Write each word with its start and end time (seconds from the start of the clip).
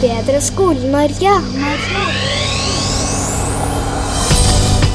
bedre 0.00 0.38
Skole-Norge. 0.40 1.30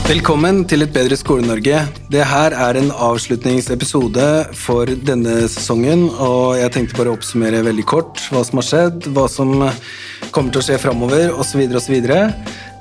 Velkommen 0.06 0.64
til 0.70 0.86
Et 0.86 0.94
bedre 0.94 1.18
Skole-Norge. 1.20 1.84
Det 2.10 2.24
her 2.26 2.56
er 2.58 2.80
en 2.80 2.90
avslutningsepisode 2.90 4.26
for 4.58 4.90
denne 5.06 5.44
sesongen, 5.46 6.08
og 6.10 6.58
jeg 6.58 6.74
tenkte 6.74 6.98
bare 6.98 7.14
å 7.14 7.20
oppsummere 7.20 7.62
veldig 7.68 7.86
kort 7.90 8.24
hva 8.34 8.42
som 8.48 8.62
har 8.62 8.70
skjedd, 8.72 9.10
hva 9.14 9.28
som 9.30 9.54
kommer 10.34 10.56
til 10.56 10.64
å 10.64 10.68
skje 10.72 10.82
framover, 10.88 11.30
osv., 11.38 11.68
osv. 11.78 11.98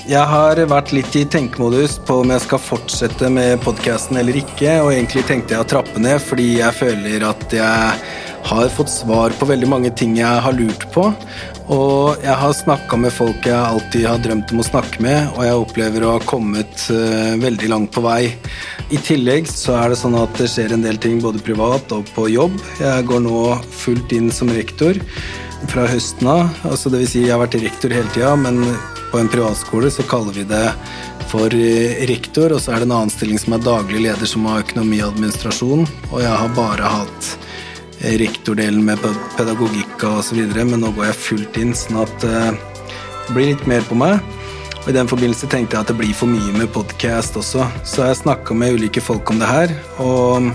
Jeg 0.04 0.28
har 0.28 0.58
vært 0.68 0.92
litt 0.96 1.14
i 1.16 1.26
tenkemodus 1.28 1.98
på 2.08 2.22
om 2.22 2.32
jeg 2.32 2.44
skal 2.44 2.60
fortsette 2.60 3.28
med 3.32 3.60
podkasten 3.64 4.20
eller 4.20 4.36
ikke, 4.40 4.78
og 4.84 4.92
egentlig 4.96 5.28
tenkte 5.28 5.56
jeg 5.56 5.64
å 5.64 5.72
trappe 5.76 6.00
ned 6.00 6.20
fordi 6.24 6.54
jeg 6.58 6.76
føler 6.76 7.24
at 7.24 7.52
jeg 7.56 8.04
har 8.44 8.68
fått 8.76 8.92
svar 8.92 9.32
på 9.38 9.48
veldig 9.48 9.68
mange 9.70 9.90
ting 9.96 10.18
jeg 10.18 10.42
har 10.44 10.56
lurt 10.56 10.84
på. 10.92 11.06
Og 11.72 12.20
jeg 12.20 12.34
har 12.36 12.52
snakka 12.52 12.96
med 13.00 13.12
folk 13.14 13.46
jeg 13.48 13.56
alltid 13.56 14.04
har 14.04 14.20
drømt 14.20 14.50
om 14.52 14.60
å 14.60 14.66
snakke 14.66 15.00
med, 15.04 15.30
og 15.32 15.46
jeg 15.46 15.60
opplever 15.62 16.04
å 16.04 16.10
ha 16.18 16.24
kommet 16.28 16.88
uh, 16.92 17.32
veldig 17.40 17.70
langt 17.72 17.92
på 17.94 18.02
vei. 18.04 18.34
I 18.92 19.00
tillegg 19.00 19.48
så 19.48 19.78
er 19.78 19.94
det 19.94 20.00
sånn 20.02 20.18
at 20.20 20.36
det 20.36 20.50
skjer 20.52 20.74
en 20.76 20.84
del 20.84 21.00
ting 21.00 21.22
både 21.24 21.40
privat 21.44 21.94
og 21.96 22.04
på 22.12 22.28
jobb. 22.34 22.58
Jeg 22.82 23.08
går 23.08 23.24
nå 23.24 23.46
fullt 23.72 24.12
inn 24.12 24.28
som 24.34 24.52
rektor 24.52 25.00
fra 25.72 25.86
høsten 25.88 26.28
av. 26.28 26.52
Altså 26.68 26.92
det 26.92 27.00
vil 27.04 27.10
si, 27.14 27.24
jeg 27.24 27.32
har 27.32 27.40
vært 27.46 27.56
rektor 27.62 27.96
hele 27.96 28.12
tida, 28.12 28.34
men 28.36 28.60
på 29.08 29.22
en 29.22 29.32
privatskole 29.32 29.88
så 29.94 30.04
kaller 30.10 30.36
vi 30.36 30.44
det 30.50 30.66
for 31.30 31.54
eh, 31.56 32.04
rektor, 32.10 32.52
og 32.52 32.60
så 32.60 32.74
er 32.74 32.82
det 32.82 32.90
en 32.90 32.98
annen 32.98 33.12
stilling 33.14 33.40
som 33.40 33.56
er 33.56 33.64
daglig 33.64 34.04
leder, 34.04 34.28
som 34.28 34.44
har 34.50 34.64
økonomi 34.66 35.00
og 35.00 35.14
administrasjon, 35.14 35.88
og 36.10 36.18
jeg 36.20 36.34
har 36.34 36.56
bare 36.58 36.92
hatt 36.98 37.30
rektordelen 38.20 38.84
med 38.84 39.00
pedagogikk 39.38 40.02
og 40.06 40.20
osv., 40.20 40.40
men 40.54 40.80
nå 40.82 40.92
går 40.96 41.10
jeg 41.10 41.20
fullt 41.26 41.60
inn, 41.60 41.74
sånn 41.76 42.02
at 42.04 42.26
eh, 42.28 42.50
det 43.26 43.36
blir 43.36 43.52
litt 43.52 43.66
mer 43.70 43.84
på 43.88 43.98
meg. 43.98 44.20
Og 44.84 44.90
I 44.92 44.96
den 44.98 45.08
forbindelse 45.08 45.48
tenkte 45.48 45.78
jeg 45.78 45.86
at 45.86 45.92
det 45.92 45.96
blir 45.96 46.16
for 46.16 46.28
mye 46.28 46.52
med 46.58 46.72
podkast 46.74 47.38
også, 47.40 47.64
så 47.88 48.10
jeg 48.10 48.20
snakka 48.20 48.56
med 48.56 48.76
ulike 48.76 49.00
folk 49.00 49.32
om 49.32 49.40
det 49.40 49.48
her, 49.48 49.72
og, 50.02 50.50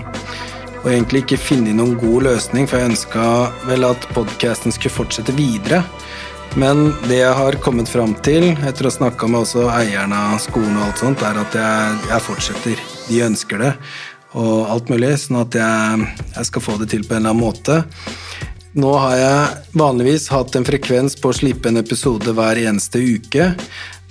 og 0.83 0.87
egentlig 0.91 1.23
ikke 1.25 1.41
funnet 1.47 1.77
noen 1.79 1.97
god 1.99 2.27
løsning, 2.29 2.69
for 2.69 2.77
jeg 2.77 2.93
ønska 2.93 3.23
vel 3.71 3.87
at 3.89 4.05
podkasten 4.13 4.75
skulle 4.75 4.99
fortsette 4.99 5.33
videre. 5.37 5.81
Men 6.57 6.87
det 7.05 7.19
jeg 7.19 7.33
har 7.37 7.57
kommet 7.61 7.89
fram 7.89 8.15
til, 8.25 8.51
etter 8.65 8.87
å 8.87 8.89
ha 8.89 8.95
snakka 8.95 9.27
med 9.29 9.43
også 9.43 9.67
eierne 9.73 10.21
av 10.33 10.39
skolen, 10.41 10.77
og 10.77 10.87
alt 10.87 11.01
sånt, 11.01 11.25
er 11.25 11.41
at 11.41 11.57
jeg, 11.57 11.99
jeg 12.09 12.25
fortsetter. 12.25 12.87
De 13.09 13.19
ønsker 13.25 13.61
det 13.65 13.73
og 14.37 14.69
alt 14.69 14.91
mulig, 14.91 15.15
sånn 15.21 15.39
at 15.41 15.55
jeg, 15.57 16.09
jeg, 16.35 16.49
skal 16.49 16.65
få 16.65 16.77
det 16.81 16.91
til 16.91 17.05
på 17.05 17.15
en 17.15 17.23
eller 17.23 17.33
annen 17.33 17.43
måte. 17.43 17.79
Nå 18.79 18.91
har 19.01 19.15
jeg 19.17 19.77
vanligvis 19.81 20.27
hatt 20.29 20.55
en 20.55 20.67
frekvens 20.67 21.17
på 21.17 21.31
å 21.31 21.37
slippe 21.39 21.71
en 21.71 21.81
episode 21.81 22.35
hver 22.37 22.59
eneste 22.61 23.01
uke. 23.01 23.53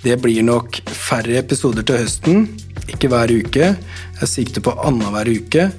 Det 0.03 0.17
blir 0.19 0.43
nok 0.43 0.81
færre 0.91 1.39
episoder 1.39 1.87
til 1.87 2.03
høsten, 2.03 2.45
ikke 2.91 3.11
hver 3.11 3.31
uke. 3.31 3.73
Jeg 4.19 4.31
sikter 4.31 4.63
på 4.63 4.75
annenhver 4.83 5.31
uke. 5.31 5.69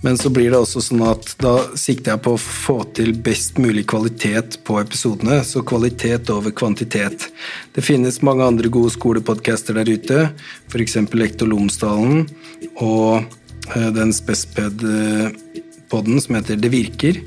Men 0.00 0.16
så 0.16 0.30
blir 0.32 0.48
det 0.48 0.56
også 0.56 0.80
sånn 0.80 1.02
at 1.04 1.34
da 1.42 1.52
sikter 1.76 2.14
jeg 2.14 2.22
på 2.24 2.32
å 2.32 2.40
få 2.40 2.78
til 2.96 3.12
best 3.20 3.58
mulig 3.60 3.84
kvalitet 3.90 4.56
på 4.64 4.78
episodene. 4.80 5.42
Så 5.44 5.60
kvalitet 5.66 6.30
over 6.32 6.54
kvantitet. 6.56 7.26
Det 7.76 7.84
finnes 7.84 8.22
mange 8.24 8.46
andre 8.46 8.70
gode 8.72 8.94
skolepodcaster 8.94 9.76
der 9.76 9.92
ute, 9.92 10.22
f.eks. 10.72 10.96
Lektor 11.12 11.52
Lomsdalen 11.52 12.24
og 12.80 13.28
den 13.94 14.12
Spesped-poden 14.14 16.20
som 16.22 16.34
heter 16.38 16.56
Det 16.60 16.70
virker, 16.72 17.20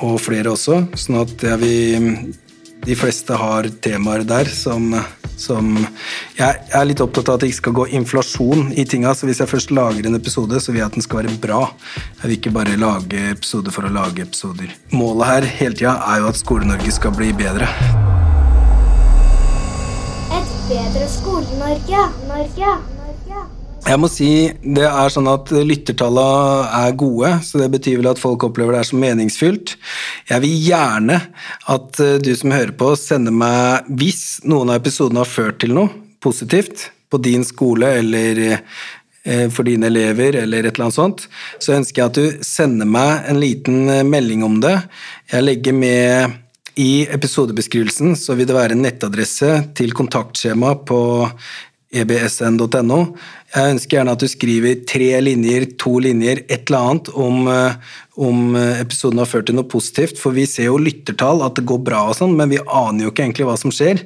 og 0.00 0.20
flere 0.22 0.52
også. 0.54 0.74
Sånn 0.98 1.20
at 1.22 1.42
jeg 1.42 1.58
vil 1.62 2.34
De 2.82 2.96
fleste 2.98 3.30
har 3.38 3.68
temaer 3.78 4.24
der 4.26 4.48
som, 4.50 4.88
som 5.38 5.86
Jeg 6.34 6.54
er 6.74 6.88
litt 6.88 7.02
opptatt 7.04 7.28
av 7.30 7.36
at 7.36 7.44
det 7.44 7.52
ikke 7.52 7.60
skal 7.60 7.76
gå 7.78 7.84
inflasjon 7.94 8.72
i 8.74 8.84
tinga, 8.84 9.14
så 9.14 9.26
hvis 9.28 9.38
jeg 9.38 9.52
først 9.52 9.70
lager 9.70 10.08
en 10.08 10.18
episode, 10.18 10.58
så 10.58 10.72
vil 10.72 10.82
jeg 10.82 10.90
at 10.90 10.96
den 10.98 11.06
skal 11.06 11.22
være 11.22 11.38
bra. 11.44 11.62
Jeg 11.94 12.24
vil 12.24 12.38
ikke 12.40 12.56
bare 12.58 12.80
lage 12.80 13.20
episoder 13.30 13.70
for 13.74 13.86
å 13.86 13.94
lage 13.94 14.26
episoder. 14.26 14.68
Målet 14.90 15.30
her 15.30 15.42
hele 15.60 15.78
tida 15.78 15.94
er 16.10 16.24
jo 16.24 16.32
at 16.32 16.42
Skole-Norge 16.42 16.90
skal 16.98 17.14
bli 17.14 17.30
bedre. 17.38 17.70
Et 20.40 20.50
bedre 20.72 21.06
Skole-Norge. 21.20 22.02
Norge. 22.32 22.91
Jeg 23.82 23.98
må 23.98 24.06
si 24.06 24.28
det 24.62 24.84
er 24.86 25.10
sånn 25.10 25.26
at 25.26 25.50
lyttertallene 25.50 26.68
er 26.84 26.94
gode, 26.98 27.32
så 27.42 27.58
det 27.58 27.66
betyr 27.72 27.98
vel 27.98 28.12
at 28.12 28.20
folk 28.22 28.44
opplever 28.46 28.76
det 28.76 28.82
er 28.84 28.88
som 28.88 29.02
meningsfylt. 29.02 29.74
Jeg 30.30 30.44
vil 30.44 30.54
gjerne 30.68 31.18
at 31.74 32.00
eh, 32.00 32.18
du 32.22 32.30
som 32.38 32.54
hører 32.54 32.72
på, 32.78 32.92
sender 32.96 33.34
meg 33.34 33.88
hvis 33.98 34.38
noen 34.46 34.70
av 34.70 34.78
episodene 34.78 35.24
har 35.24 35.30
ført 35.30 35.58
til 35.64 35.74
noe 35.74 35.90
positivt 36.22 36.92
på 37.10 37.18
din 37.26 37.42
skole 37.44 37.90
eller 37.98 38.40
eh, 38.52 39.48
for 39.50 39.66
dine 39.66 39.90
elever 39.90 40.38
eller 40.44 40.62
et 40.62 40.76
eller 40.76 40.86
annet 40.86 41.00
sånt, 41.00 41.26
så 41.58 41.74
ønsker 41.74 42.04
jeg 42.04 42.12
at 42.12 42.20
du 42.22 42.46
sender 42.46 42.88
meg 42.88 43.26
en 43.32 43.42
liten 43.42 43.82
eh, 43.90 44.06
melding 44.06 44.46
om 44.46 44.60
det. 44.62 44.76
Jeg 45.34 45.48
legger 45.48 45.76
med 45.76 46.38
i 46.78 47.02
episodebeskrivelsen 47.10 48.14
så 48.16 48.38
vil 48.38 48.48
det 48.48 48.56
være 48.56 48.78
en 48.78 48.86
nettadresse 48.86 49.58
til 49.76 49.92
kontaktskjema 49.98 50.76
på 50.88 51.02
ebsn.no. 51.92 53.00
Jeg 53.52 53.74
ønsker 53.74 53.98
gjerne 53.98 54.14
at 54.16 54.22
du 54.22 54.28
skriver 54.30 54.84
tre 54.88 55.08
linjer, 55.20 55.66
to 55.80 55.98
linjer, 56.00 56.40
et 56.48 56.62
eller 56.70 56.86
annet 56.88 57.10
om, 57.12 57.48
eh, 57.52 57.74
om 58.20 58.56
eh, 58.56 58.80
episoden 58.82 59.22
har 59.22 59.28
ført 59.28 59.46
til 59.48 59.56
noe 59.56 59.68
positivt, 59.68 60.18
for 60.20 60.36
vi 60.36 60.44
ser 60.48 60.68
jo 60.68 60.80
lyttertall, 60.80 61.40
at 61.46 61.56
det 61.56 61.64
går 61.68 61.80
bra 61.86 62.02
og 62.10 62.16
sånn, 62.18 62.34
men 62.36 62.50
vi 62.52 62.60
aner 62.60 63.06
jo 63.06 63.12
ikke 63.12 63.24
egentlig 63.24 63.46
hva 63.48 63.56
som 63.56 63.72
skjer. 63.72 64.02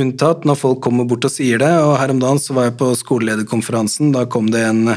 Unntatt 0.00 0.46
når 0.48 0.56
folk 0.56 0.80
kommer 0.84 1.04
bort 1.08 1.26
og 1.28 1.34
sier 1.34 1.60
det, 1.60 1.72
og 1.84 1.98
her 2.00 2.14
om 2.14 2.22
dagen 2.22 2.40
så 2.40 2.56
var 2.56 2.70
jeg 2.70 2.78
på 2.80 2.88
skolelederkonferansen, 2.96 4.14
da 4.16 4.24
kom 4.24 4.48
det 4.54 4.64
en 4.70 4.94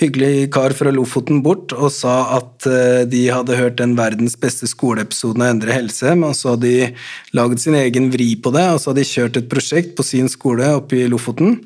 hyggelig 0.00 0.50
kar 0.54 0.74
fra 0.74 0.90
Lofoten 0.90 1.42
bort 1.44 1.74
og 1.76 1.92
sa 1.94 2.16
at 2.40 2.66
eh, 2.66 3.04
de 3.06 3.22
hadde 3.30 3.58
hørt 3.60 3.78
den 3.78 3.94
verdens 3.98 4.34
beste 4.40 4.66
skoleepisoden 4.66 5.44
av 5.44 5.54
Endre 5.54 5.76
helse, 5.76 6.16
men 6.18 6.34
så 6.34 6.56
hadde 6.56 6.66
de 6.66 6.90
laget 7.38 7.62
sin 7.62 7.78
egen 7.78 8.10
vri 8.10 8.32
på 8.34 8.50
det, 8.56 8.66
og 8.72 8.82
så 8.82 8.90
hadde 8.90 9.04
de 9.04 9.12
kjørt 9.12 9.38
et 9.38 9.50
prosjekt 9.52 9.94
på 9.94 10.06
sin 10.06 10.30
skole 10.32 10.72
oppe 10.74 11.04
i 11.04 11.06
Lofoten, 11.12 11.60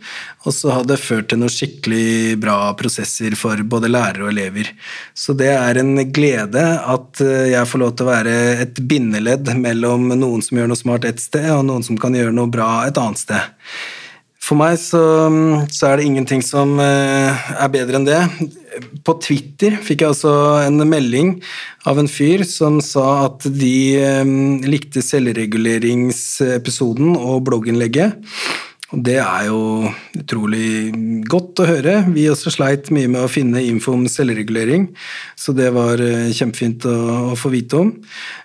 og 0.45 0.53
så 0.53 0.75
hadde 0.75 0.93
det 0.93 1.01
ført 1.01 1.31
til 1.33 1.41
noen 1.41 1.55
skikkelig 1.55 2.37
bra 2.45 2.59
prosesser 2.79 3.35
for 3.41 3.57
både 3.65 3.89
lærere 3.89 4.27
og 4.27 4.35
elever. 4.35 4.69
Så 5.17 5.33
det 5.39 5.55
er 5.57 5.81
en 5.81 5.97
glede 6.05 6.26
at 6.35 7.21
eh, 7.25 7.53
jeg 7.53 7.69
får 7.71 7.83
lov 7.83 7.91
til 7.95 8.07
å 8.07 8.13
være 8.13 8.35
et 8.65 8.77
bindeledd 8.91 9.47
mellom 9.61 10.03
noen 10.15 10.43
som 10.45 10.59
gjør 10.59 10.69
noe 10.73 10.81
smart 10.81 11.05
ett 11.09 11.21
sted, 11.23 11.49
og 11.55 11.63
noen 11.69 11.85
som 11.87 11.97
kan 12.01 12.15
gjøre 12.17 12.35
noe 12.35 12.49
bra 12.51 12.71
et 12.89 12.99
annet 13.01 13.21
sted. 13.21 13.43
For 14.47 14.55
meg 14.59 14.77
så, 14.79 15.01
så, 15.75 15.87
er 15.89 15.95
det 15.99 16.07
ingenting 16.07 16.43
som 16.45 16.79
eh, 16.83 17.33
er 17.57 17.69
bedre 17.73 17.97
enn 17.99 18.07
det. 18.07 18.21
På 19.07 19.13
Twitter 19.23 19.77
fikk 19.83 20.01
jeg 20.05 20.11
altså 20.13 20.33
en 20.63 20.77
melding 20.87 21.43
av 21.89 21.99
en 21.99 22.09
fyr 22.11 22.45
som 22.47 22.81
sa 22.85 23.25
at 23.25 23.47
de 23.51 23.99
eh, 23.99 24.25
likte 24.67 25.03
selvreguleringsepisoden 25.03 27.17
og 27.17 27.45
blogginnlegget. 27.49 28.13
Det 28.95 29.17
er 29.19 29.49
jo 29.49 29.89
utrolig 30.15 30.93
godt 31.27 31.59
å 31.59 31.67
høre. 31.67 31.97
Vi 32.15 32.29
også 32.31 32.53
sleit 32.55 32.93
mye 32.95 33.11
med 33.11 33.25
å 33.25 33.31
finne 33.31 33.65
info 33.67 33.97
om 33.97 34.05
selvregulering, 34.11 34.87
så 35.35 35.55
det 35.57 35.73
var 35.75 35.99
eh, 36.03 36.31
kjempefint 36.31 36.87
å, 36.87 37.35
få 37.35 37.51
vite 37.51 37.81
om. 37.81 37.91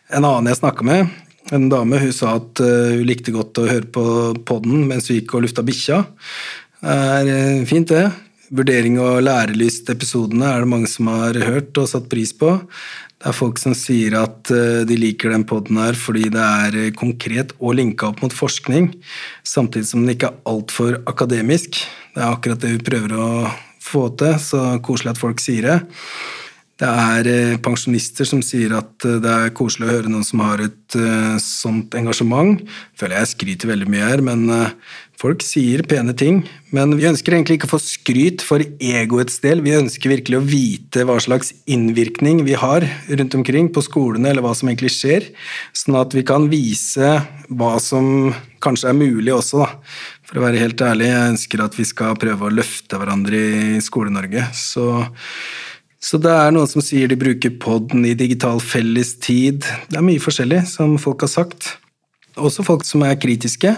En 0.10 0.26
annen 0.26 0.50
jeg 0.50 0.64
snakka 0.64 0.88
med, 0.88 1.12
en 1.54 1.70
dame 1.70 2.00
hun 2.02 2.14
sa 2.16 2.36
at 2.40 2.62
uh, 2.64 2.96
hun 2.96 3.06
likte 3.06 3.34
godt 3.36 3.60
å 3.60 3.68
høre 3.68 3.88
på 3.94 4.04
podden 4.48 4.86
mens 4.90 5.10
hun 5.10 5.18
gikk 5.20 5.36
og 5.36 5.46
lufta 5.46 5.66
bikkja. 5.68 6.02
Det 6.82 6.98
er 7.20 7.32
uh, 7.32 7.64
fint, 7.70 7.92
det. 7.92 8.08
Vurdering 8.52 8.98
og 9.00 9.22
lærelyst-episodene 9.24 10.44
er 10.44 10.66
det 10.66 10.68
mange 10.68 10.90
som 10.92 11.08
har 11.08 11.38
hørt 11.40 11.78
og 11.80 11.88
satt 11.88 12.10
pris 12.12 12.34
på. 12.36 12.58
Det 13.22 13.30
er 13.30 13.38
folk 13.38 13.62
som 13.62 13.72
sier 13.78 14.18
at 14.20 14.52
uh, 14.52 14.82
de 14.84 14.98
liker 15.00 15.32
den 15.32 15.46
poden 15.48 15.80
her 15.80 15.96
fordi 15.96 16.28
det 16.34 16.42
er 16.42 16.90
konkret 17.00 17.54
og 17.62 17.78
linka 17.80 18.10
opp 18.10 18.20
mot 18.26 18.36
forskning, 18.36 18.90
samtidig 19.48 19.88
som 19.88 20.04
den 20.04 20.18
ikke 20.18 20.34
er 20.34 20.42
altfor 20.52 21.00
akademisk. 21.08 21.80
Det 22.12 22.20
er 22.20 22.28
akkurat 22.28 22.60
det 22.60 22.74
vi 22.76 22.84
prøver 22.92 23.16
å 23.16 23.30
få 23.80 24.10
til, 24.20 24.36
så 24.44 24.66
koselig 24.84 25.14
at 25.14 25.22
folk 25.22 25.40
sier 25.40 25.70
det. 25.70 25.80
Det 26.82 26.90
er 26.90 27.28
eh, 27.30 27.60
pensjonister 27.62 28.26
som 28.26 28.42
sier 28.42 28.74
at 28.74 29.06
eh, 29.06 29.20
det 29.22 29.30
er 29.30 29.54
koselig 29.54 29.86
å 29.86 29.92
høre 29.92 30.10
noen 30.10 30.26
som 30.26 30.42
har 30.42 30.64
et 30.64 30.98
uh, 30.98 31.38
sånt 31.38 31.94
engasjement. 31.98 32.58
Føler 32.98 33.20
jeg 33.20 33.30
skryter 33.36 33.70
veldig 33.70 33.90
mye 33.92 34.08
her, 34.08 34.24
men 34.26 34.50
folk 35.22 35.46
sier 35.46 35.84
pene 35.86 36.16
ting. 36.18 36.42
Men 36.74 36.96
vi 36.98 37.06
ønsker 37.06 37.36
egentlig 37.38 37.60
ikke 37.60 37.70
å 37.70 37.76
få 37.76 37.82
skryt 37.86 38.42
for 38.46 38.66
egoets 38.82 39.38
del. 39.44 39.62
Vi 39.62 39.78
ønsker 39.78 40.16
virkelig 40.16 40.40
å 40.40 40.46
vite 40.48 41.06
hva 41.06 41.20
slags 41.22 41.54
innvirkning 41.70 42.42
vi 42.50 42.58
har 42.58 42.88
rundt 43.12 43.38
omkring 43.38 43.70
på 43.70 43.86
skolene, 43.86 44.32
eller 44.34 44.46
hva 44.46 44.56
som 44.58 44.72
egentlig 44.72 44.96
skjer, 44.98 45.30
sånn 45.78 46.02
at 46.02 46.18
vi 46.18 46.26
kan 46.26 46.50
vise 46.50 47.14
hva 47.52 47.76
som 47.84 48.32
kanskje 48.64 48.90
er 48.90 48.98
mulig 48.98 49.36
også, 49.38 49.62
da. 49.62 49.70
For 50.26 50.40
å 50.40 50.48
være 50.48 50.64
helt 50.64 50.82
ærlig, 50.82 51.12
jeg 51.12 51.34
ønsker 51.36 51.62
at 51.62 51.78
vi 51.78 51.86
skal 51.86 52.18
prøve 52.18 52.48
å 52.48 52.56
løfte 52.56 52.98
hverandre 52.98 53.42
i 53.76 53.82
Skole-Norge. 53.84 54.50
Så 54.56 55.04
så 56.02 56.18
det 56.18 56.32
er 56.34 56.54
noen 56.54 56.70
som 56.70 56.82
sier 56.82 57.10
de 57.12 57.18
bruker 57.20 57.54
poden 57.62 58.08
i 58.10 58.16
digital 58.18 58.58
fellestid. 58.64 59.68
Det 59.86 60.00
er 60.00 60.06
mye 60.06 60.22
forskjellig 60.22 60.64
som 60.72 60.98
folk 61.02 61.22
har 61.22 61.30
sagt. 61.30 61.78
også 62.36 62.66
folk 62.66 62.86
som 62.86 63.04
er 63.06 63.20
kritiske. 63.22 63.76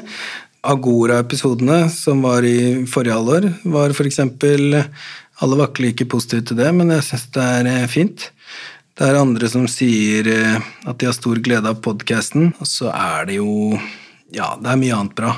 Agora-episodene 0.64 1.90
som 1.92 2.22
var 2.24 2.46
i 2.48 2.86
forrige 2.88 3.18
halvår, 3.18 3.50
var 3.66 3.92
eksempel 4.06 4.86
Alle 5.42 5.58
vakler 5.58 5.92
ikke 5.92 6.08
positivt 6.08 6.48
til 6.48 6.58
det, 6.62 6.70
men 6.72 6.94
jeg 6.94 7.04
syns 7.04 7.26
det 7.34 7.44
er 7.44 7.68
eh, 7.68 7.88
fint. 7.90 8.30
Det 8.94 9.08
er 9.08 9.18
andre 9.18 9.50
som 9.50 9.66
sier 9.68 10.28
eh, 10.30 10.62
at 10.86 11.00
de 11.02 11.08
har 11.10 11.16
stor 11.18 11.42
glede 11.44 11.68
av 11.68 11.82
podkasten, 11.84 12.54
og 12.62 12.70
så 12.70 12.94
er 12.94 13.26
det 13.28 13.40
jo 13.42 13.74
Ja, 14.32 14.54
det 14.62 14.70
er 14.70 14.80
mye 14.80 14.96
annet 14.96 15.16
bra. 15.18 15.34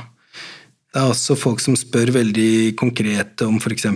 Det 0.93 1.01
er 1.01 1.09
også 1.09 1.35
folk 1.39 1.63
som 1.63 1.75
spør 1.79 2.11
veldig 2.15 2.75
konkret 2.79 3.41
om 3.47 3.57
f.eks. 3.57 3.87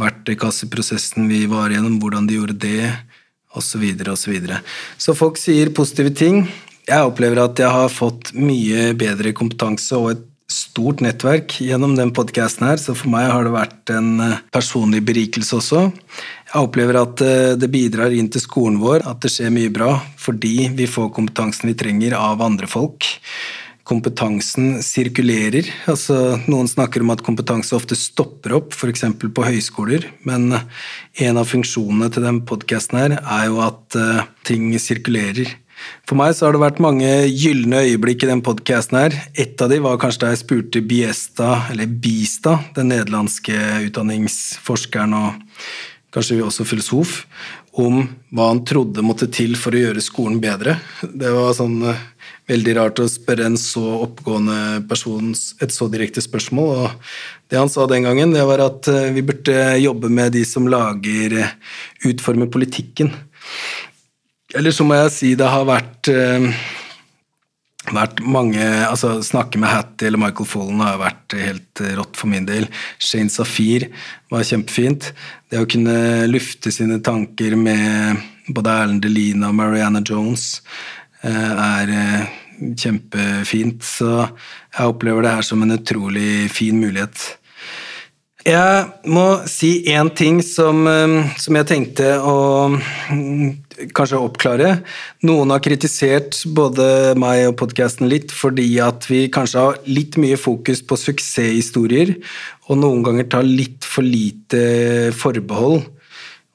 verktøykasseprosessen 0.00 1.28
vi 1.30 1.44
var 1.50 1.72
igjennom, 1.72 1.98
hvordan 2.02 2.28
de 2.28 2.38
gjorde 2.38 2.58
det, 2.66 2.92
osv., 3.54 3.84
osv. 3.86 4.14
Så, 4.18 4.30
videre. 4.32 4.60
så 4.98 5.14
folk 5.14 5.38
sier 5.38 5.72
positive 5.74 6.14
ting. 6.16 6.44
Jeg 6.88 7.06
opplever 7.06 7.44
at 7.44 7.60
jeg 7.60 7.70
har 7.70 7.92
fått 7.92 8.34
mye 8.36 8.92
bedre 8.98 9.32
kompetanse 9.36 9.96
og 9.96 10.14
et 10.14 10.24
stort 10.50 11.00
nettverk 11.00 11.56
gjennom 11.64 11.94
den 11.96 12.12
podkasten 12.14 12.66
her, 12.68 12.80
så 12.80 12.92
for 12.96 13.08
meg 13.12 13.30
har 13.32 13.46
det 13.46 13.54
vært 13.54 13.92
en 13.94 14.10
eh, 14.20 14.40
personlig 14.52 15.00
berikelse 15.06 15.56
også. 15.56 15.84
Jeg 16.50 16.60
opplever 16.60 16.98
at 17.00 17.22
eh, 17.24 17.54
det 17.58 17.70
bidrar 17.72 18.12
inn 18.12 18.28
til 18.32 18.44
skolen 18.44 18.76
vår, 18.82 19.06
at 19.08 19.22
det 19.24 19.32
skjer 19.32 19.54
mye 19.54 19.72
bra, 19.74 19.94
fordi 20.20 20.68
vi 20.76 20.88
får 20.90 21.12
kompetansen 21.16 21.72
vi 21.72 21.78
trenger 21.80 22.18
av 22.18 22.44
andre 22.44 22.68
folk. 22.70 23.08
Kompetansen 23.84 24.78
sirkulerer. 24.80 25.66
altså 25.90 26.38
Noen 26.48 26.68
snakker 26.70 27.04
om 27.04 27.12
at 27.12 27.24
kompetanse 27.24 27.74
ofte 27.76 27.96
stopper 27.98 28.56
opp, 28.56 28.72
f.eks. 28.72 29.04
på 29.20 29.44
høyskoler, 29.44 30.06
men 30.24 30.54
en 30.56 31.40
av 31.40 31.50
funksjonene 31.50 32.08
til 32.14 32.24
den 32.24 32.40
podkasten 32.48 33.02
her 33.02 33.18
er 33.20 33.50
jo 33.50 33.60
at 33.64 33.98
uh, 34.00 34.24
ting 34.48 34.70
sirkulerer. 34.80 35.52
For 36.08 36.16
meg 36.16 36.32
så 36.32 36.46
har 36.46 36.56
det 36.56 36.62
vært 36.62 36.80
mange 36.80 37.10
gylne 37.28 37.82
øyeblikk 37.84 38.24
i 38.24 38.30
den 38.30 38.40
podkasten 38.46 39.02
her. 39.02 39.16
Et 39.36 39.60
av 39.60 39.68
de 39.68 39.80
var 39.84 40.00
kanskje 40.00 40.24
da 40.24 40.32
jeg 40.32 40.44
spurte 40.44 40.84
Biesta, 40.84 41.50
eller 41.74 41.90
Bista, 41.90 42.58
den 42.76 42.88
nederlandske 42.92 43.58
utdanningsforskeren 43.90 45.16
og 45.18 45.42
kanskje 46.14 46.40
også 46.46 46.66
filosof, 46.68 47.24
om 47.80 48.04
hva 48.34 48.48
han 48.52 48.62
trodde 48.66 49.02
måtte 49.02 49.26
til 49.32 49.56
for 49.58 49.74
å 49.74 49.80
gjøre 49.80 50.02
skolen 50.04 50.38
bedre. 50.42 50.76
Det 51.02 51.30
var 51.34 51.56
sånn 51.56 51.80
uh, 51.82 52.02
veldig 52.50 52.74
rart 52.78 53.00
å 53.02 53.08
spørre 53.10 53.48
en 53.48 53.58
så 53.58 53.82
oppegående 54.04 54.84
person 54.90 55.32
et 55.34 55.74
så 55.74 55.88
direkte 55.90 56.22
spørsmål. 56.24 56.84
Og 56.84 57.50
det 57.50 57.58
han 57.58 57.72
sa 57.72 57.88
den 57.90 58.06
gangen, 58.06 58.34
det 58.36 58.44
var 58.46 58.62
at 58.66 58.90
uh, 58.90 59.10
vi 59.14 59.24
burde 59.26 59.58
jobbe 59.82 60.12
med 60.12 60.36
de 60.36 60.44
som 60.48 60.70
lager, 60.70 61.38
uh, 61.42 61.74
utformer 62.06 62.50
politikken. 62.52 63.10
Eller 64.54 64.74
så 64.74 64.86
må 64.86 64.94
jeg 65.00 65.14
si 65.14 65.34
det 65.38 65.50
har 65.50 65.66
vært, 65.66 66.12
vært 67.92 68.20
mange 68.24 68.62
altså 68.86 69.18
Snakke 69.24 69.60
med 69.60 69.68
Hattie 69.68 70.08
eller 70.08 70.22
Michael 70.22 70.48
Follen 70.48 70.80
har 70.84 71.00
vært 71.02 71.36
helt 71.36 71.82
rått 71.98 72.16
for 72.16 72.30
min 72.32 72.46
del. 72.48 72.68
Shane 73.02 73.32
Safir 73.32 73.88
var 74.32 74.46
kjempefint. 74.46 75.10
Det 75.50 75.60
å 75.60 75.68
kunne 75.68 76.24
lufte 76.30 76.72
sine 76.74 77.00
tanker 77.04 77.58
med 77.60 78.22
både 78.48 78.78
Erlend 78.84 79.04
Delina 79.04 79.50
og 79.50 79.58
Mariana 79.60 80.02
Jones 80.04 80.62
uh, 81.24 81.52
er 81.52 81.92
uh, 81.92 82.34
kjempefint. 82.80 83.84
Så 83.84 84.10
jeg 84.24 84.90
opplever 84.90 85.26
det 85.26 85.36
her 85.36 85.46
som 85.46 85.64
en 85.64 85.76
utrolig 85.76 86.50
fin 86.52 86.80
mulighet. 86.80 87.34
Jeg 88.44 88.88
må 89.08 89.28
si 89.48 89.78
én 89.88 90.10
ting 90.12 90.42
som, 90.44 90.82
som, 91.40 91.56
jeg 91.56 91.64
tenkte 91.70 92.10
å 92.20 92.34
kanskje 93.96 94.20
oppklare. 94.20 94.70
Noen 95.26 95.52
har 95.54 95.62
kritisert 95.64 96.40
både 96.56 97.14
meg 97.20 97.48
og 97.50 97.56
podkasten 97.62 98.08
litt 98.10 98.34
fordi 98.34 98.68
at 98.82 99.08
vi 99.10 99.26
kanskje 99.32 99.64
har 99.66 99.80
litt 99.88 100.18
mye 100.20 100.38
fokus 100.40 100.84
på 100.86 100.98
suksesshistorier, 101.00 102.14
og 102.68 102.80
noen 102.80 103.04
ganger 103.06 103.28
tar 103.30 103.48
litt 103.48 103.86
for 103.86 104.06
lite 104.06 105.10
forbehold. 105.16 105.84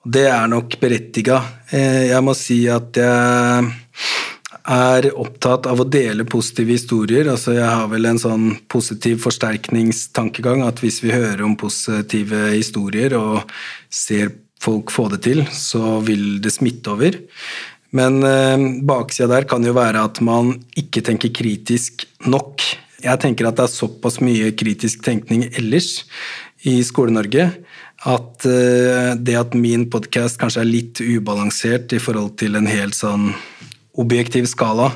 Det 0.10 0.26
er 0.32 0.48
nok 0.50 0.80
berettiga. 0.82 1.42
Eh, 1.70 2.10
jeg 2.10 2.24
må 2.26 2.34
si 2.38 2.64
at 2.72 2.98
jeg 2.98 3.70
er 4.70 5.08
opptatt 5.18 5.68
av 5.70 5.82
å 5.82 5.88
dele 5.88 6.26
positive 6.30 6.76
historier. 6.76 7.30
Altså 7.32 7.56
jeg 7.58 7.68
har 7.68 7.88
vel 7.92 8.06
en 8.10 8.22
sånn 8.22 8.52
positiv 8.72 9.22
forsterkningstankegang 9.26 10.64
at 10.68 10.82
hvis 10.84 11.02
vi 11.04 11.14
hører 11.14 11.44
om 11.46 11.58
positive 11.60 12.50
historier 12.54 13.16
og 13.18 13.50
ser 13.90 14.32
folk 14.60 14.92
få 14.92 15.08
det 15.14 15.24
til, 15.28 15.44
så 15.56 16.00
vil 16.06 16.40
det 16.44 16.54
smitte 16.56 16.92
over. 16.94 17.18
Men 17.96 18.22
eh, 18.26 18.68
baksida 18.86 19.30
der 19.32 19.48
kan 19.50 19.66
jo 19.66 19.74
være 19.78 20.04
at 20.06 20.22
man 20.26 20.58
ikke 20.78 21.04
tenker 21.06 21.34
kritisk 21.34 22.06
nok. 22.28 22.62
Jeg 23.02 23.22
tenker 23.24 23.48
at 23.48 23.58
det 23.58 23.66
er 23.66 23.74
såpass 23.74 24.20
mye 24.22 24.52
kritisk 24.60 25.04
tenkning 25.06 25.48
ellers 25.50 26.04
i 26.68 26.82
Skole-Norge 26.84 27.48
at 28.08 28.46
eh, 28.48 29.16
det 29.20 29.36
at 29.40 29.56
min 29.58 29.88
podkast 29.92 30.40
kanskje 30.40 30.64
er 30.64 30.70
litt 30.70 31.02
ubalansert 31.04 31.92
i 31.96 32.00
forhold 32.00 32.38
til 32.40 32.56
en 32.60 32.70
helt 32.70 32.96
sånn 32.96 33.32
objektiv 34.00 34.48
skala, 34.48 34.94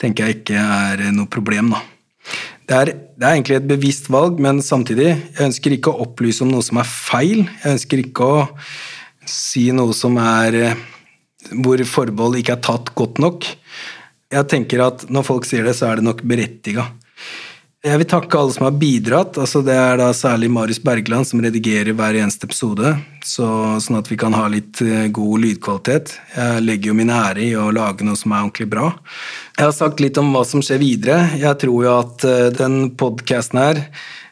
tenker 0.00 0.26
jeg 0.26 0.40
ikke 0.40 0.58
er 0.58 1.10
noe 1.14 1.30
problem, 1.30 1.74
da. 1.76 1.84
Det 2.70 2.76
er, 2.78 2.90
det 3.18 3.26
er, 3.26 3.34
egentlig 3.34 3.56
et 3.58 3.68
bevisst 3.70 4.08
valg, 4.10 4.38
men 4.42 4.60
samtidig, 4.62 5.12
jeg 5.12 5.46
ønsker 5.48 5.74
ikke 5.74 5.90
å 5.92 6.04
opplyse 6.06 6.44
om 6.44 6.52
noe 6.52 6.62
som 6.62 6.78
er 6.78 6.86
feil. 6.86 7.40
Jeg 7.64 7.76
ønsker 7.76 8.02
ikke 8.02 8.26
å 8.26 8.36
si 9.30 9.68
noe 9.76 9.94
som 9.96 10.18
er 10.20 10.58
eh, 10.60 10.86
hvor 11.50 11.80
forbehold 11.88 12.40
ikke 12.40 12.58
er 12.58 12.64
tatt 12.64 12.94
godt 12.98 13.20
nok. 13.22 13.46
Jeg 14.30 14.46
tenker 14.50 14.82
at 14.84 15.06
når 15.10 15.26
folk 15.26 15.48
sier 15.48 15.66
det, 15.66 15.74
så 15.78 15.88
er 15.90 15.98
det 15.98 16.06
nok 16.06 16.22
berettiga. 16.28 16.90
Jeg 17.80 17.96
vil 17.96 18.08
takke 18.12 18.36
alle 18.36 18.52
som 18.52 18.66
har 18.66 18.74
bidratt. 18.76 19.38
altså 19.40 19.62
Det 19.64 19.72
er 19.72 19.96
da 19.96 20.10
særlig 20.12 20.50
Marius 20.52 20.82
Bergland 20.84 21.24
som 21.24 21.40
redigerer 21.40 21.96
hver 21.96 22.18
eneste 22.20 22.44
episode, 22.44 22.92
så, 23.24 23.46
sånn 23.80 23.96
at 23.96 24.10
vi 24.10 24.18
kan 24.20 24.36
ha 24.36 24.44
litt 24.52 24.82
eh, 24.84 25.06
god 25.08 25.40
lydkvalitet. 25.46 26.12
Jeg 26.34 26.66
legger 26.66 26.92
jo 26.92 26.98
min 26.98 27.12
ære 27.14 27.46
i 27.46 27.54
å 27.56 27.70
lage 27.72 28.04
noe 28.04 28.20
som 28.20 28.34
er 28.34 28.44
ordentlig 28.44 28.68
bra. 28.74 28.90
Jeg 29.56 29.64
har 29.64 29.72
sagt 29.72 30.04
litt 30.04 30.20
om 30.20 30.28
hva 30.34 30.44
som 30.44 30.60
skjer 30.60 30.82
videre. 30.82 31.22
Jeg 31.40 31.56
tror 31.64 31.86
jo 31.86 31.94
at 31.96 32.28
eh, 32.28 32.50
den 32.52 32.90
podkasten 33.00 33.62
her 33.64 33.82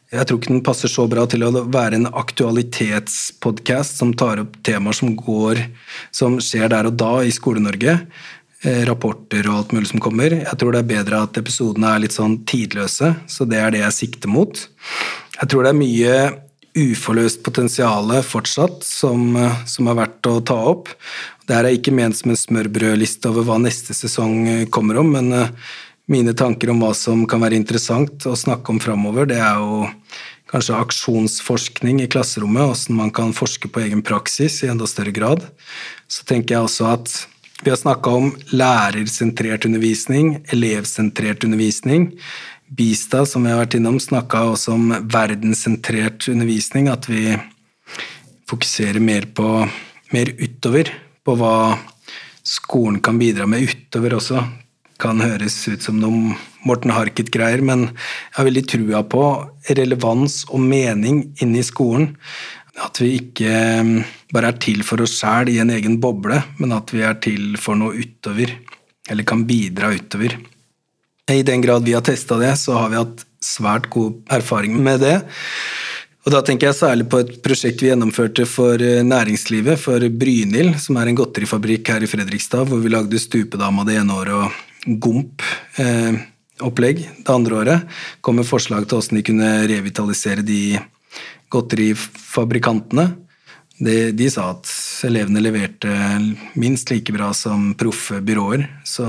jeg 0.09 0.25
tror 0.25 0.39
ikke 0.39 0.55
den 0.55 0.65
passer 0.65 0.89
så 0.89 1.05
bra 1.11 1.27
til 1.29 1.45
å 1.45 1.51
være 1.69 1.99
en 1.99 2.09
aktualitetspodkast 2.09 3.99
som 4.01 4.15
tar 4.17 4.41
opp 4.41 4.57
temaer 4.65 4.97
som 4.97 5.13
går, 5.17 5.61
som 6.17 6.39
skjer 6.41 6.71
der 6.73 6.89
og 6.89 6.97
da 6.97 7.13
i 7.27 7.33
Skole-Norge. 7.35 7.99
Eh, 8.67 8.81
rapporter 8.89 9.47
og 9.47 9.55
alt 9.55 9.73
mulig 9.77 9.91
som 9.93 10.01
kommer. 10.03 10.33
Jeg 10.35 10.59
tror 10.59 10.75
det 10.75 10.81
er 10.81 10.89
bedre 10.89 11.21
at 11.29 11.37
episodene 11.39 11.93
er 11.93 12.01
litt 12.03 12.17
sånn 12.17 12.41
tidløse, 12.49 13.13
så 13.31 13.47
det 13.47 13.61
er 13.63 13.75
det 13.75 13.85
jeg 13.85 13.95
sikter 13.95 14.33
mot. 14.33 14.65
Jeg 15.37 15.51
tror 15.53 15.63
det 15.63 15.71
er 15.71 15.79
mye 15.79 16.15
uforløst 16.79 17.45
potensial 17.47 18.11
fortsatt 18.27 18.81
som, 18.87 19.29
eh, 19.37 19.61
som, 19.69 19.87
er 19.93 20.01
verdt 20.01 20.27
å 20.27 20.41
ta 20.41 20.57
opp. 20.73 20.89
Det 21.47 21.55
her 21.55 21.69
er 21.69 21.77
ikke 21.77 21.95
ment 21.95 22.19
som 22.19 22.33
en 22.33 22.41
smørbrødliste 22.41 23.31
over 23.31 23.47
hva 23.47 23.61
neste 23.63 23.95
sesong 23.95 24.41
eh, 24.49 24.67
kommer 24.73 25.05
om, 25.05 25.15
men 25.15 25.53
mine 26.09 26.33
tanker 26.37 26.73
om 26.73 26.81
hva 26.83 26.95
som 26.97 27.27
kan 27.29 27.43
være 27.45 27.59
interessant 27.59 28.25
å 28.27 28.37
snakke 28.37 28.73
om 28.73 28.81
framover, 28.81 29.29
det 29.29 29.39
er 29.45 29.61
jo 29.61 29.85
kanskje 30.49 30.79
aksjonsforskning 30.81 32.01
i 32.01 32.09
klasserommet, 32.09 32.65
hvordan 32.65 32.97
man 32.97 33.11
kan 33.15 33.35
forske 33.37 33.69
på 33.69 33.83
egen 33.85 34.01
praksis 34.05 34.63
i 34.65 34.71
enda 34.73 34.89
større 34.89 35.13
grad. 35.13 35.45
Så 36.09 36.25
tenker 36.29 36.57
jeg 36.57 36.69
også 36.69 36.87
at 36.95 37.17
vi 37.61 37.73
har 37.73 37.81
snakka 37.81 38.15
om 38.15 38.31
lærersentrert 38.55 39.67
undervisning, 39.69 40.39
elevsentrert 40.55 41.45
undervisning. 41.45 42.13
Bista, 42.69 43.25
som 43.27 43.45
vi 43.45 43.53
har 43.53 43.61
vært 43.65 43.77
innom, 43.77 43.99
snakka 44.01 44.45
også 44.53 44.77
om 44.77 44.95
verdenssentrert 45.13 46.29
undervisning, 46.33 46.89
at 46.89 47.09
vi 47.11 47.35
fokuserer 48.49 49.03
mer 49.05 49.27
på 49.35 49.67
mer 50.15 50.33
utover, 50.41 50.89
på 51.25 51.35
hva 51.37 51.77
skolen 52.47 53.03
kan 53.05 53.19
bidra 53.21 53.45
med 53.51 53.67
utover 53.69 54.17
også 54.17 54.41
kan 54.99 55.21
høres 55.23 55.57
ut 55.71 55.85
som 55.85 55.99
noen 56.03 56.35
Morten 56.67 56.93
Harket-greier, 56.93 57.63
men 57.63 57.87
jeg 57.89 58.37
har 58.39 58.49
veldig 58.49 58.65
trua 58.69 59.03
på 59.07 59.25
relevans 59.79 60.43
og 60.51 60.63
mening 60.65 61.23
inne 61.43 61.61
i 61.63 61.67
skolen. 61.67 62.13
At 62.79 63.01
vi 63.03 63.15
ikke 63.19 63.53
mm, 63.87 63.95
bare 64.35 64.53
er 64.53 64.61
til 64.63 64.85
for 64.87 65.03
oss 65.03 65.17
sjæl 65.19 65.51
i 65.51 65.59
en 65.63 65.73
egen 65.75 65.99
boble, 66.03 66.41
men 66.59 66.75
at 66.77 66.93
vi 66.95 67.03
er 67.07 67.19
til 67.23 67.57
for 67.61 67.79
noe 67.79 67.97
utover, 67.99 68.53
eller 69.09 69.27
kan 69.27 69.47
bidra 69.49 69.93
utover. 69.95 70.37
I 71.29 71.43
den 71.45 71.63
grad 71.63 71.85
vi 71.87 71.95
har 71.97 72.05
testa 72.07 72.39
det, 72.41 72.55
så 72.59 72.79
har 72.79 72.93
vi 72.93 73.01
hatt 73.01 73.25
svært 73.45 73.89
god 73.93 74.19
erfaring 74.35 74.79
med 74.83 75.03
det. 75.05 75.19
Og 76.27 76.33
Da 76.35 76.43
tenker 76.45 76.69
jeg 76.69 76.77
særlig 76.77 77.07
på 77.09 77.23
et 77.23 77.31
prosjekt 77.41 77.81
vi 77.81 77.89
gjennomførte 77.89 78.45
for 78.45 78.83
eh, 78.85 79.05
næringslivet, 79.07 79.81
for 79.81 80.03
Brynhild, 80.13 80.75
som 80.83 80.99
er 81.01 81.09
en 81.09 81.17
godterifabrikk 81.17 81.89
her 81.95 82.05
i 82.05 82.11
Fredrikstad, 82.11 82.67
hvor 82.69 82.83
vi 82.83 82.93
lagde 82.93 83.21
Stupedama 83.23 83.87
det 83.89 83.97
ene 83.97 84.17
året 84.19 84.35
og 84.37 84.59
Gomp-opplegg 84.89 86.99
eh, 87.05 87.11
det 87.25 87.35
andre 87.35 87.55
året, 87.63 87.81
kom 88.25 88.35
med 88.41 88.49
forslag 88.49 88.83
til 88.87 88.95
hvordan 88.99 89.19
de 89.19 89.27
kunne 89.29 89.51
revitalisere 89.71 90.43
de 90.47 90.63
godterifabrikantene. 91.53 93.07
De, 93.79 93.97
de 94.17 94.27
sa 94.33 94.43
at 94.57 94.67
elevene 95.07 95.45
leverte 95.45 95.91
minst 96.59 96.91
like 96.91 97.13
bra 97.15 97.29
som 97.37 97.75
proffe 97.79 98.17
byråer, 98.25 98.61
så 98.85 99.07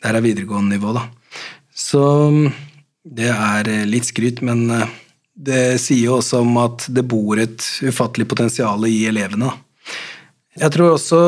det 0.00 0.06
er 0.08 0.24
videregående 0.24 0.78
nivå, 0.78 0.90
da. 0.96 1.02
Så 1.74 2.02
det 3.02 3.30
er 3.32 3.86
litt 3.88 4.06
skryt, 4.08 4.42
men 4.46 4.70
det 5.32 5.80
sier 5.82 6.06
jo 6.06 6.18
også 6.20 6.42
om 6.44 6.56
at 6.62 6.86
det 6.92 7.04
bor 7.08 7.38
et 7.40 7.62
ufattelig 7.82 8.28
potensial 8.30 8.86
i 8.88 9.06
elevene. 9.08 9.50
Jeg 10.60 10.74
tror 10.74 10.96
også 10.96 11.20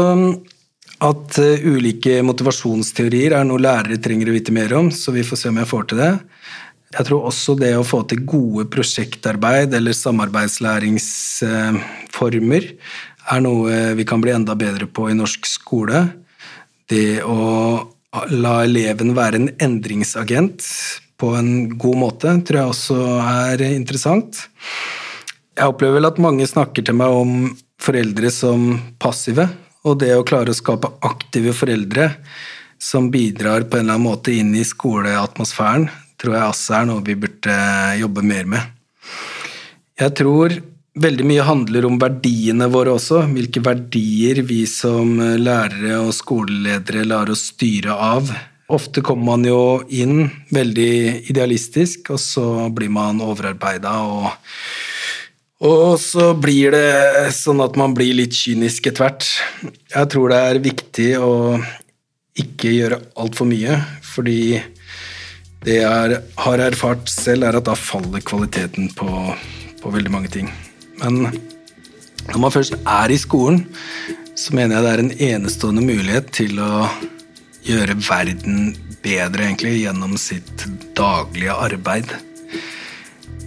at 1.02 1.38
ulike 1.64 2.22
motivasjonsteorier 2.26 3.32
er 3.34 3.44
noe 3.48 3.62
lærere 3.62 3.96
trenger 4.02 4.28
å 4.30 4.34
vite 4.36 4.52
mer 4.54 4.74
om, 4.78 4.90
så 4.94 5.12
vi 5.14 5.24
får 5.26 5.36
se 5.40 5.48
om 5.50 5.58
jeg 5.58 5.70
får 5.70 5.84
til 5.90 5.98
det. 6.02 6.14
Jeg 6.94 7.04
tror 7.08 7.26
også 7.26 7.50
det 7.58 7.72
å 7.74 7.86
få 7.86 8.00
til 8.06 8.20
gode 8.28 8.64
prosjektarbeid 8.70 9.74
eller 9.74 9.92
samarbeidslæringsformer 9.98 12.64
er 13.34 13.40
noe 13.42 13.94
vi 13.98 14.04
kan 14.06 14.20
bli 14.22 14.32
enda 14.34 14.54
bedre 14.58 14.86
på 14.86 15.10
i 15.10 15.18
norsk 15.18 15.46
skole. 15.48 16.08
Det 16.90 17.22
å 17.26 17.38
la 18.30 18.62
eleven 18.62 19.14
være 19.16 19.36
en 19.40 19.50
endringsagent 19.64 20.62
på 21.18 21.34
en 21.38 21.78
god 21.80 21.96
måte 21.98 22.42
tror 22.46 22.58
jeg 22.60 22.70
også 22.74 22.98
er 23.24 23.62
interessant. 23.72 24.32
Jeg 25.54 25.70
opplever 25.70 25.94
vel 25.98 26.10
at 26.10 26.22
mange 26.22 26.46
snakker 26.50 26.82
til 26.86 26.96
meg 26.98 27.10
om 27.14 27.30
foreldre 27.82 28.30
som 28.32 28.60
passive, 29.02 29.48
og 29.84 29.98
det 30.00 30.12
å 30.16 30.24
klare 30.26 30.52
å 30.52 30.56
skape 30.56 30.90
aktive 31.04 31.54
foreldre 31.56 32.10
som 32.80 33.10
bidrar 33.12 33.66
på 33.68 33.78
en 33.78 33.86
eller 33.86 33.98
annen 33.98 34.08
måte 34.08 34.34
inn 34.34 34.54
i 34.56 34.64
skoleatmosfæren, 34.66 35.88
tror 36.20 36.36
jeg 36.36 36.52
også 36.52 36.76
er 36.78 36.86
noe 36.88 37.04
vi 37.04 37.16
burde 37.20 37.56
jobbe 38.00 38.24
mer 38.24 38.48
med. 38.48 38.72
Jeg 40.00 40.16
tror 40.18 40.56
veldig 41.00 41.26
mye 41.26 41.44
handler 41.46 41.86
om 41.88 41.98
verdiene 42.00 42.68
våre 42.70 42.94
også, 42.96 43.24
hvilke 43.34 43.62
verdier 43.64 44.42
vi 44.46 44.64
som 44.70 45.16
lærere 45.18 46.00
og 46.00 46.12
skoleledere 46.16 47.04
lar 47.08 47.30
oss 47.32 47.48
styre 47.52 47.94
av. 47.94 48.32
Ofte 48.74 49.04
kommer 49.04 49.34
man 49.34 49.44
jo 49.44 49.60
inn 49.92 50.24
veldig 50.54 51.28
idealistisk, 51.30 52.14
og 52.14 52.20
så 52.22 52.46
blir 52.72 52.92
man 52.94 53.20
overarbeida 53.24 53.98
og 54.08 54.30
og 55.62 56.00
så 56.02 56.32
blir 56.34 56.74
det 56.74 57.30
sånn 57.36 57.62
at 57.62 57.76
man 57.78 57.94
blir 57.94 58.16
litt 58.18 58.34
kynisk 58.34 58.88
etter 58.90 59.06
hvert. 59.06 59.28
Jeg 59.94 60.10
tror 60.10 60.32
det 60.32 60.40
er 60.48 60.62
viktig 60.64 61.10
å 61.22 61.34
ikke 62.42 62.72
gjøre 62.74 62.98
altfor 63.22 63.46
mye, 63.46 63.78
fordi 64.02 64.58
det 65.64 65.78
jeg 65.78 66.18
har 66.42 66.60
erfart 66.60 67.08
selv, 67.08 67.46
er 67.46 67.56
at 67.56 67.68
da 67.68 67.76
faller 67.78 68.24
kvaliteten 68.26 68.90
på, 68.98 69.08
på 69.80 69.94
veldig 69.94 70.12
mange 70.12 70.32
ting. 70.34 70.50
Men 71.00 71.30
når 72.32 72.40
man 72.42 72.52
først 72.52 72.76
er 72.82 73.14
i 73.14 73.20
skolen, 73.20 73.62
så 74.34 74.56
mener 74.56 74.76
jeg 74.76 74.84
det 74.84 74.92
er 74.92 75.02
en 75.04 75.16
enestående 75.30 75.84
mulighet 75.86 76.30
til 76.34 76.58
å 76.60 76.88
gjøre 77.64 77.96
verden 78.02 78.74
bedre, 79.04 79.46
egentlig, 79.46 79.78
gjennom 79.84 80.18
sitt 80.20 80.66
daglige 80.98 81.54
arbeid. 81.54 82.10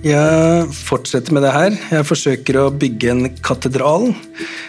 Jeg 0.06 0.68
fortsetter 0.78 1.34
med 1.34 1.42
det 1.42 1.54
her. 1.56 1.76
Jeg 1.90 2.06
forsøker 2.06 2.60
å 2.62 2.68
bygge 2.70 3.10
en 3.10 3.30
katedral. 3.42 4.12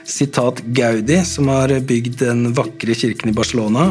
Sitat 0.08 0.62
Gaudi, 0.73 1.18
som 1.28 1.50
har 1.52 1.75
bygd 1.85 2.23
den 2.23 2.47
vakre 2.56 2.97
kirken 2.97 3.28
i 3.28 3.37
Barcelona. 3.37 3.90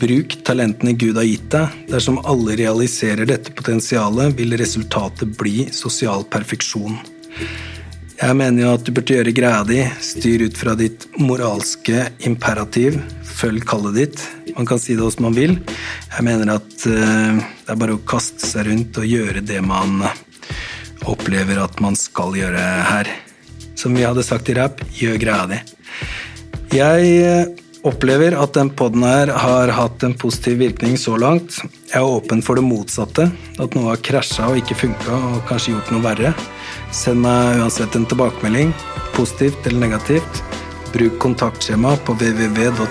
Bruk 0.00 0.38
talentene 0.48 0.96
Gud 0.96 1.20
har 1.20 1.28
gitt 1.28 1.50
deg. 1.52 1.76
Dersom 1.92 2.22
alle 2.24 2.56
realiserer 2.56 3.28
dette 3.28 3.52
potensialet, 3.52 4.32
vil 4.38 4.56
resultatet 4.56 5.36
bli 5.36 5.68
sosial 5.76 6.24
perfeksjon. 6.32 6.96
Jeg 8.16 8.32
mener 8.40 8.64
jo 8.64 8.72
at 8.72 8.84
du 8.86 8.94
burde 8.96 9.12
gjøre 9.12 9.36
greia 9.36 9.60
di, 9.68 9.82
styr 10.00 10.46
ut 10.48 10.56
fra 10.56 10.72
ditt 10.78 11.04
moralske 11.20 12.06
imperativ, 12.24 12.96
følg 13.28 13.66
kallet 13.68 13.98
ditt. 14.00 14.22
Man 14.56 14.68
kan 14.68 14.80
si 14.80 14.96
det 14.96 15.04
hvordan 15.04 15.26
man 15.28 15.36
vil. 15.36 15.58
Jeg 16.14 16.24
mener 16.24 16.54
at 16.54 16.86
uh, 16.88 17.44
det 17.66 17.74
er 17.74 17.82
bare 17.82 17.98
å 17.98 18.06
kaste 18.08 18.48
seg 18.48 18.70
rundt 18.70 18.96
og 19.02 19.04
gjøre 19.04 19.44
det 19.44 19.60
man 19.60 20.00
opplever 21.10 21.60
at 21.62 21.80
man 21.82 21.96
skal 21.98 22.34
gjøre 22.36 22.62
her. 22.90 23.10
Som 23.76 23.94
vi 23.96 24.04
hadde 24.06 24.24
sagt 24.24 24.48
i 24.48 24.56
rap, 24.56 24.80
gjør 24.96 25.16
greia 25.20 25.46
di. 25.50 25.58
Jeg 26.74 27.00
uh, 27.22 27.46
opplever 27.86 28.34
at 28.40 28.54
den 28.56 28.70
poden 28.74 29.04
her 29.06 29.28
har 29.30 29.68
hatt 29.76 30.02
en 30.06 30.14
positiv 30.18 30.58
virkning 30.62 30.98
så 30.98 31.16
langt. 31.20 31.58
Jeg 31.92 32.00
er 32.00 32.04
åpen 32.08 32.42
for 32.44 32.54
det 32.58 32.64
motsatte, 32.66 33.30
at 33.62 33.74
noe 33.76 33.90
har 33.92 34.04
krasja 34.04 34.44
og 34.50 34.58
ikke 34.60 34.80
funka 34.82 35.12
og 35.14 35.46
kanskje 35.50 35.72
gjort 35.74 35.90
noe 35.94 36.06
verre. 36.06 36.30
Send 36.94 37.18
meg 37.24 37.60
uansett 37.60 37.92
en 37.98 38.08
tilbakemelding, 38.08 38.70
positivt 39.16 39.60
eller 39.68 39.80
negativt. 39.86 40.32
Bruk 40.94 41.14
kontaktskjema 41.22 41.90
på 42.06 42.12
www.ebsn.no. 42.16 42.84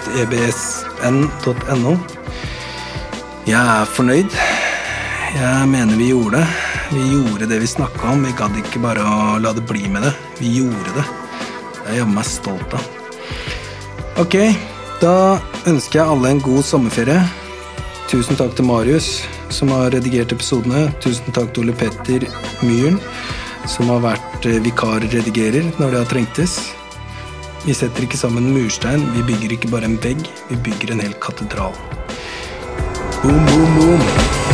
Jeg 3.46 3.62
er 3.62 3.86
fornøyd. 3.98 4.32
Jeg 5.36 5.68
mener 5.70 5.96
vi 6.00 6.08
gjorde 6.14 6.40
det. 6.40 6.48
Vi 6.92 7.06
gjorde 7.12 7.46
det 7.46 7.60
vi 7.60 7.68
snakka 7.68 8.12
om. 8.12 8.24
Vi 8.24 8.34
gadd 8.38 8.58
ikke 8.60 8.82
bare 8.84 9.04
å 9.06 9.40
la 9.42 9.54
det 9.56 9.66
bli 9.68 9.88
med 9.90 10.06
det. 10.06 10.14
Vi 10.40 10.52
gjorde 10.60 10.94
det. 10.98 11.06
Det 11.80 11.94
er 11.94 12.00
jeg 12.02 12.12
meg 12.12 12.28
stolt 12.30 12.76
av. 12.78 12.86
Ok, 14.22 14.38
da 15.02 15.16
ønsker 15.68 16.00
jeg 16.00 16.08
alle 16.14 16.32
en 16.32 16.44
god 16.44 16.64
sommerferie. 16.66 17.20
Tusen 18.10 18.38
takk 18.38 18.54
til 18.56 18.68
Marius, 18.70 19.10
som 19.50 19.74
har 19.74 19.92
redigert 19.96 20.32
episodene. 20.36 20.88
Tusen 21.04 21.36
takk 21.36 21.52
til 21.54 21.66
Ole 21.66 21.76
Petter 21.76 22.28
Myhren, 22.62 23.00
som 23.68 23.90
har 23.92 24.04
vært 24.06 24.48
eh, 24.48 24.62
vikarredigerer 24.64 25.74
når 25.82 25.92
det 25.92 26.02
har 26.04 26.12
trengtes. 26.14 26.60
Vi 27.66 27.74
setter 27.74 28.06
ikke 28.06 28.22
sammen 28.22 28.52
murstein, 28.54 29.04
vi 29.18 29.26
bygger 29.26 29.58
ikke 29.58 29.74
bare 29.74 29.90
en 29.90 29.98
vegg, 30.04 30.22
vi 30.52 30.62
bygger 30.70 30.94
en 30.94 31.02
hel 31.02 31.18
katedral. 31.18 31.74
Boom, 33.24 33.42
boom, 33.50 33.80
boom. 33.80 34.45